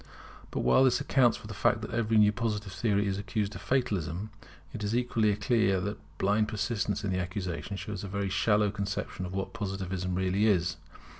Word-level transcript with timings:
But 0.49 0.61
while 0.61 0.83
this 0.83 0.99
accounts 0.99 1.37
for 1.37 1.45
the 1.45 1.53
fact 1.53 1.81
that 1.81 1.91
every 1.91 2.17
new 2.17 2.31
Positive 2.31 2.71
theory 2.73 3.05
is 3.05 3.19
accused 3.19 3.53
of 3.53 3.61
Fatalism, 3.61 4.31
it 4.73 4.83
is 4.83 4.95
equally 4.95 5.35
clear 5.35 5.79
that 5.79 5.99
blind 6.17 6.47
persistence 6.47 7.03
in 7.03 7.11
the 7.11 7.19
accusation 7.19 7.77
shows 7.77 8.03
a 8.03 8.07
very 8.07 8.29
shallow 8.29 8.71
conception 8.71 9.27
of 9.27 9.33
what 9.35 9.53
Positivism 9.53 10.15
really 10.15 10.47
is. 10.47 10.77